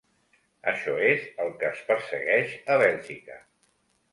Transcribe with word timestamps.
Això 0.71 0.95
és 1.09 1.27
el 1.45 1.53
que 1.59 1.69
es 1.73 1.83
persegueix 1.91 2.57
a 2.73 2.79
Bèlgica. 2.85 3.39